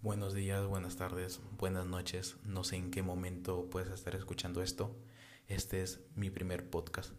[0.00, 2.36] Buenos días, buenas tardes, buenas noches.
[2.44, 4.96] No sé en qué momento puedes estar escuchando esto.
[5.48, 7.12] Este es mi primer podcast.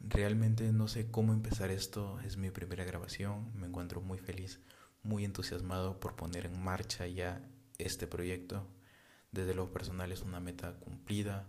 [0.00, 2.20] Realmente no sé cómo empezar esto.
[2.20, 3.50] Es mi primera grabación.
[3.54, 4.60] Me encuentro muy feliz,
[5.02, 8.68] muy entusiasmado por poner en marcha ya este proyecto.
[9.32, 11.48] Desde lo personal es una meta cumplida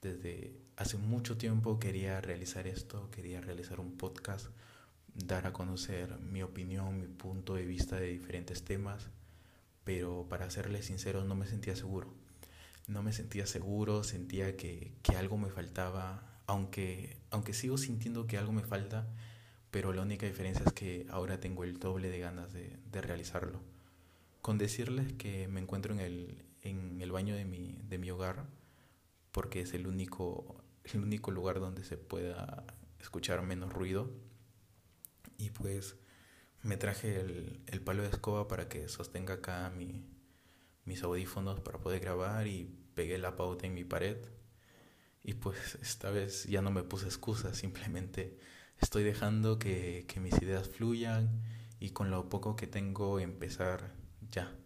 [0.00, 4.48] desde hace mucho tiempo quería realizar esto, quería realizar un podcast,
[5.14, 9.08] dar a conocer mi opinión, mi punto de vista de diferentes temas,
[9.84, 12.12] pero para serles sincero no me sentía seguro.
[12.86, 18.52] No me sentía seguro, sentía que, algo me faltaba, aunque, aunque sigo sintiendo que algo
[18.52, 19.08] me falta,
[19.70, 23.60] pero la única diferencia es que ahora tengo el doble de ganas de, realizarlo.
[24.40, 28.46] Con decirles que me encuentro en el, en el baño de mi, de mi hogar,
[29.32, 30.64] porque es el único,
[30.94, 32.64] el único lugar donde se pueda
[33.00, 34.10] escuchar menos ruido.
[35.38, 35.96] Y pues
[36.62, 40.04] me traje el, palo de escoba para que sostenga acá mi,
[40.84, 44.16] mis audífonos para poder grabar y pegué la pauta en mi pared.
[45.22, 48.38] Y pues esta vez ya no me puse excusas, simplemente
[48.78, 51.42] estoy dejando que, que mis ideas fluyan
[51.80, 53.92] y con lo poco que tengo empezar
[54.30, 54.56] ya.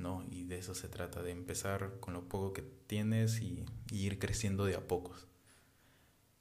[0.00, 0.24] ¿no?
[0.30, 4.64] Y de eso se trata, de empezar con lo poco que tienes y, ir creciendo
[4.64, 5.28] de a pocos.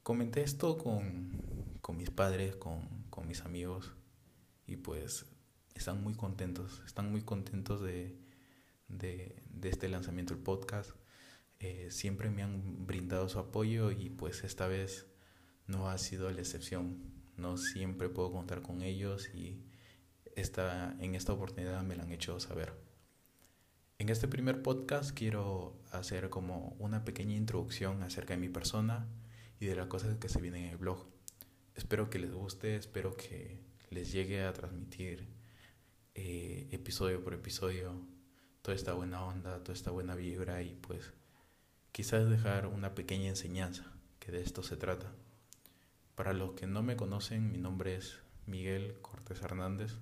[0.09, 1.39] Comenté esto con,
[1.95, 2.81] mis padres, con,
[3.27, 3.91] mis amigos,
[4.65, 5.27] y pues
[5.75, 8.17] están muy contentos, están muy contentos de,
[9.61, 10.89] este lanzamiento del podcast.
[11.59, 15.05] Eh, siempre me han brindado su apoyo y pues esta vez
[15.67, 16.97] no ha sido la excepción.
[17.37, 19.63] No siempre puedo contar con ellos y
[20.35, 22.73] esta, en esta oportunidad me lo han hecho saber.
[23.99, 29.07] En este primer podcast quiero hacer como una pequeña introducción acerca de mi persona
[29.59, 31.05] y de las cosas que se vienen en el blog.
[31.75, 35.27] Espero que les guste, espero que les llegue a transmitir
[36.15, 37.93] eh, episodio por episodio
[38.61, 41.14] toda esta buena onda, toda esta buena vibra y pues
[41.92, 45.11] quizás dejar una pequeña enseñanza, que de esto se trata.
[46.15, 49.97] Para los que no me conocen, mi nombre es Miguel Cortés Hernández,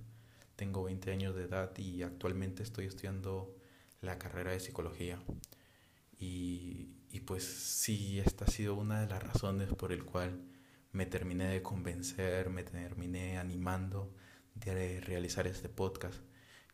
[0.55, 3.55] tengo 20 años de edad y actualmente estoy estudiando
[4.01, 5.19] la carrera de psicología.
[6.19, 10.39] Y, y, pues sí, esta ha sido una de las razones por el cual
[10.91, 14.13] me terminé de convencer, me terminé animando
[14.53, 16.19] de realizar este podcast,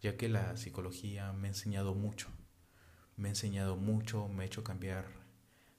[0.01, 2.27] ya que la psicología me ha enseñado mucho,
[3.15, 5.05] me ha enseñado mucho, me ha hecho cambiar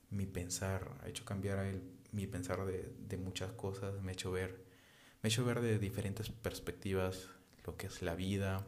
[0.08, 1.82] mi pensar, ha hecho cambiar
[2.12, 4.64] mi pensar de, de muchas cosas, me ha hecho ver,
[5.22, 7.28] me ha hecho ver de diferentes perspectivas
[7.66, 8.64] lo que es la vida,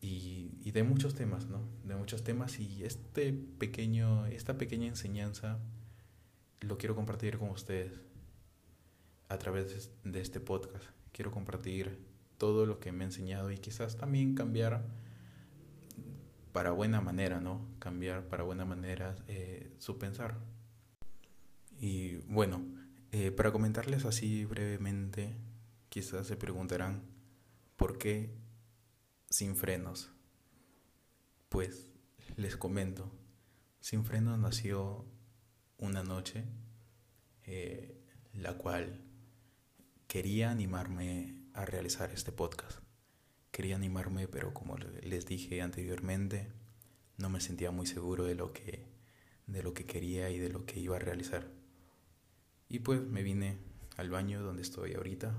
[0.00, 0.33] y,
[0.74, 1.60] de muchos temas, ¿no?
[1.84, 5.60] De muchos temas y este pequeño, esta pequeña enseñanza
[6.60, 7.92] lo quiero compartir con ustedes
[9.28, 10.84] a través de este podcast.
[11.12, 12.00] Quiero compartir
[12.38, 14.84] todo lo que me ha enseñado y quizás también cambiar
[16.52, 17.64] para buena manera, ¿no?
[17.78, 20.40] Cambiar para buena manera eh, su pensar.
[21.78, 22.64] Y bueno,
[23.12, 25.36] eh, para comentarles así brevemente,
[25.88, 27.02] quizás se preguntarán
[27.76, 28.34] por qué
[29.30, 30.13] sin frenos.
[31.54, 31.86] Pues
[32.34, 33.12] les comento,
[33.78, 35.04] sin frenos nació
[35.78, 36.42] una noche,
[37.44, 39.04] eh, la cual
[40.08, 42.80] quería animarme a realizar este podcast.
[43.52, 46.50] Quería animarme, pero como les dije anteriormente,
[47.18, 48.88] no me sentía muy seguro de lo que,
[49.46, 51.46] de lo que quería y de lo que iba a realizar.
[52.68, 53.58] Y pues me vine
[53.96, 55.32] al baño donde estoy ahorita,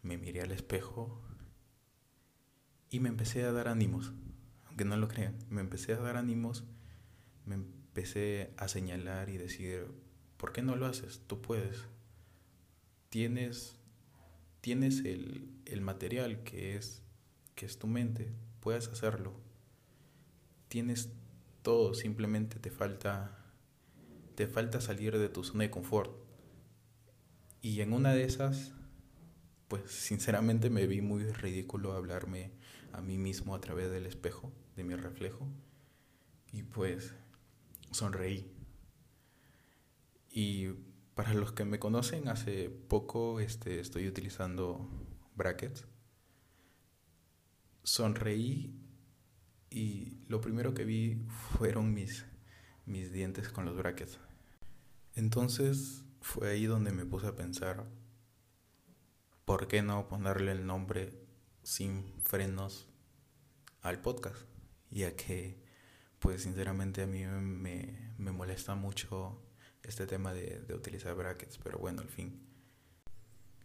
[0.00, 1.20] me miré al espejo
[2.88, 4.12] y me empecé a dar ánimos,
[4.74, 6.64] aunque no lo crean, me empecé a dar ánimos,
[7.46, 9.86] me empecé a señalar y decir,
[10.36, 11.22] ¿por qué no lo haces?
[11.28, 11.84] Tú puedes.
[13.08, 13.78] Tienes,
[14.60, 17.04] tienes el, el material que es,
[17.54, 19.32] que es tu mente, puedes hacerlo.
[20.66, 21.10] Tienes
[21.62, 23.44] todo, simplemente te falta,
[24.34, 26.10] te falta salir de tu zona de confort.
[27.62, 28.72] Y en una de esas,
[29.68, 32.52] pues sinceramente me vi muy ridículo hablarme
[32.92, 35.48] a mí mismo a través del espejo, de mi reflejo,
[36.52, 37.14] y pues
[37.90, 38.50] sonreí.
[40.30, 40.68] Y
[41.14, 44.88] para los que me conocen, hace poco este, estoy utilizando
[45.34, 45.86] brackets.
[47.82, 48.80] Sonreí
[49.70, 51.26] y lo primero que vi
[51.56, 52.24] fueron mis,
[52.86, 54.18] mis dientes con los brackets.
[55.14, 57.84] Entonces fue ahí donde me puse a pensar,
[59.44, 61.12] ¿por qué no ponerle el nombre
[61.62, 62.86] sin frenos
[63.82, 64.46] al podcast,
[64.90, 65.62] ya que
[66.18, 69.42] pues sinceramente a mí me, molesta mucho
[69.82, 72.40] este tema de, utilizar brackets, pero bueno, al fin.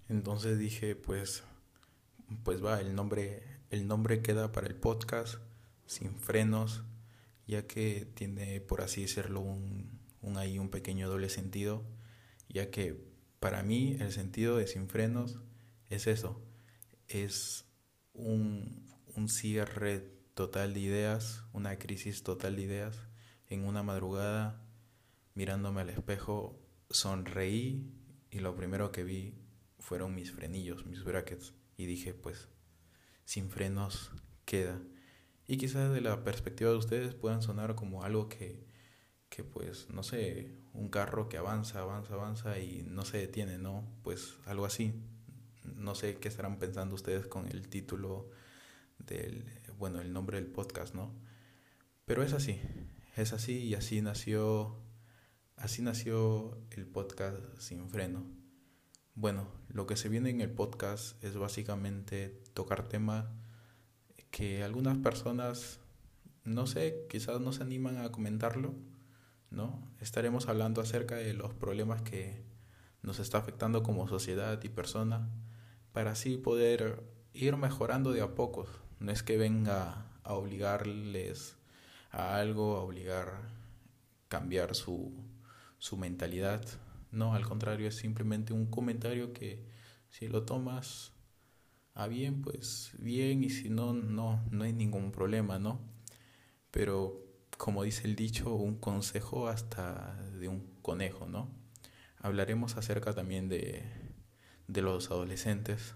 [0.09, 1.43] Entonces dije, pues,
[2.43, 5.35] pues va, el nombre, el nombre queda para el podcast
[5.85, 6.83] sin frenos,
[7.47, 11.85] ya que tiene, por así decirlo, un, un ahí un pequeño doble sentido,
[12.49, 13.01] ya que
[13.39, 15.39] para mí el sentido de sin frenos
[15.89, 16.41] es eso,
[17.07, 17.65] es
[18.13, 19.99] un, un cierre
[20.33, 22.97] total de ideas, una crisis total de ideas.
[23.47, 24.63] En una madrugada,
[25.33, 27.91] mirándome al espejo, sonreí
[28.31, 29.33] y lo primero que vi
[29.79, 31.53] fueron mis frenillos, mis brackets.
[31.77, 32.47] Y dije, pues,
[33.25, 34.11] sin frenos
[34.45, 34.81] queda.
[35.47, 38.65] Y quizás de la perspectiva de ustedes puedan sonar como algo que,
[39.29, 43.87] que pues, no sé, un carro que avanza, avanza, avanza y no se detiene, ¿no?
[44.03, 44.93] Pues algo así.
[45.63, 48.29] No sé qué estarán pensando ustedes con el título
[48.99, 49.45] del,
[49.77, 51.11] bueno, el nombre del podcast, ¿no?
[52.05, 52.59] Pero es así,
[53.15, 54.75] es así y así nació,
[55.55, 58.25] así nació el podcast sin freno.
[59.15, 63.25] Bueno, lo que se viene en el podcast es básicamente tocar temas
[64.31, 65.79] que algunas personas,
[66.43, 68.73] no sé, quizás no se animan a comentarlo,
[69.49, 69.81] ¿no?
[69.99, 72.43] Estaremos hablando acerca de los problemas que
[73.01, 75.29] nos está afectando como sociedad y persona
[75.91, 77.03] para así poder
[77.33, 78.69] ir mejorando de a pocos.
[78.99, 81.55] No es que venga a obligarles
[82.11, 83.41] a algo, a obligar
[84.27, 85.11] cambiar su,
[85.79, 86.63] su mentalidad,
[87.11, 89.65] no, al contrario, es simplemente un comentario que
[90.09, 91.11] si lo tomas
[91.95, 95.79] a bien, pues bien, y si no, no, no hay ningún problema, ¿no?
[96.71, 97.25] Pero
[97.57, 101.49] como dice el dicho, un consejo hasta de un conejo, ¿no?
[102.19, 103.83] Hablaremos acerca también de,
[104.69, 105.95] de los adolescentes.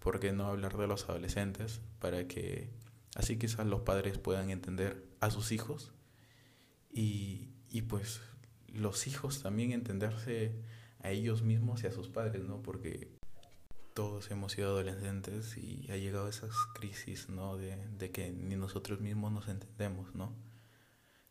[0.00, 1.80] ¿Por qué no hablar de los adolescentes?
[2.00, 2.70] Para que
[3.14, 5.92] así quizás los padres puedan entender a sus hijos
[6.90, 8.20] y, y pues
[8.68, 10.52] los hijos también entenderse
[11.00, 12.62] a ellos mismos y a sus padres, ¿no?
[12.62, 13.10] Porque
[13.94, 17.58] todos hemos sido adolescentes y ha llegado esas crisis, ¿no?
[17.58, 20.34] De, de que ni nosotros mismos nos entendemos, ¿no?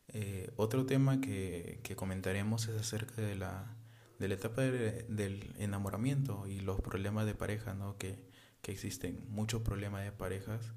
[0.09, 3.75] Eh, otro tema que, que, comentaremos es acerca de la,
[4.21, 7.97] de la etapa del enamoramiento y los problemas de pareja, ¿no?
[7.97, 8.23] Que,
[8.61, 10.73] que existen muchos problemas de parejas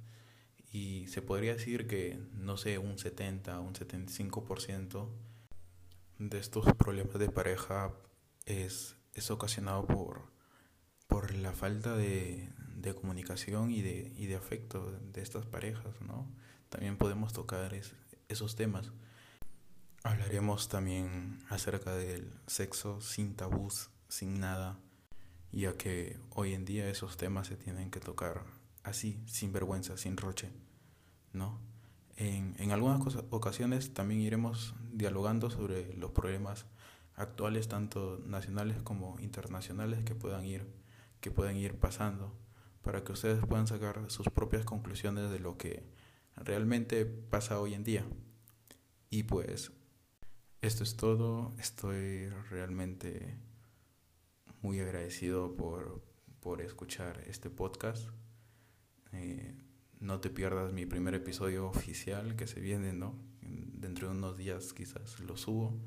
[0.72, 5.10] y se podría decir que, no sé, un 70, un 75%
[6.18, 7.92] de estos problemas de pareja
[8.46, 10.32] es, es ocasionado por,
[11.06, 16.26] por la falta de, de comunicación y de, y de afecto de estas parejas, ¿no?
[16.70, 17.78] También podemos tocar
[18.28, 18.90] esos temas.
[20.04, 24.78] Hablaremos también acerca del sexo sin tabús, sin nada,
[25.50, 28.44] ya que hoy en día esos temas se tienen que tocar
[28.82, 30.50] así, sin vergüenza, sin roche,
[31.32, 31.58] ¿no?
[32.16, 36.66] En, en algunas ocasiones también iremos dialogando sobre los problemas
[37.16, 40.66] actuales, tanto nacionales como internacionales, que puedan ir,
[41.20, 42.36] que puedan ir pasando,
[42.82, 45.82] para que ustedes puedan sacar sus propias conclusiones de lo que
[46.36, 48.04] realmente pasa hoy en día.
[49.08, 49.72] Y pues,
[50.66, 51.54] esto es todo.
[51.58, 53.36] Estoy realmente
[54.62, 56.02] muy agradecido por,
[56.40, 58.08] por escuchar este podcast.
[59.12, 59.54] Eh,
[60.00, 63.14] no te pierdas mi primer episodio oficial que se viene, ¿no?
[63.42, 65.78] Dentro de unos días quizás lo subo.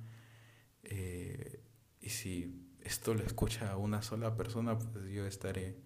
[0.84, 1.64] Eh,
[2.00, 5.82] y si esto lo escucha una sola persona, pues yo estaré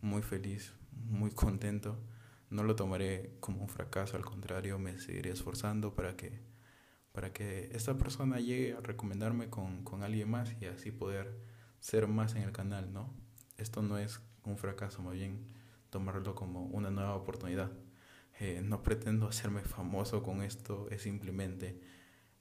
[0.00, 2.02] muy feliz, muy contento.
[2.50, 6.53] No lo tomaré como un fracaso, al contrario, me seguiré esforzando para que,
[7.14, 11.38] para que esta persona llegue a recomendarme con, con alguien más y así poder
[11.78, 13.14] ser más en el canal, ¿no?
[13.56, 15.46] Esto no es un fracaso, más bien
[15.90, 17.70] tomarlo como una nueva oportunidad.
[18.40, 21.80] Eh, no pretendo hacerme famoso con esto, es simplemente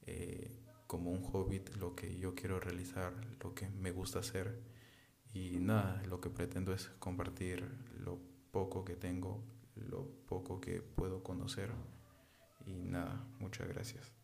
[0.07, 3.13] eh, como un hobbit lo que yo quiero realizar,
[3.43, 4.59] lo que me gusta hacer
[5.35, 7.63] y nada, lo que pretendo es compartir
[7.99, 9.43] lo poco que tengo,
[9.75, 11.69] lo poco que puedo conocer
[12.65, 14.22] y nada, muchas gracias.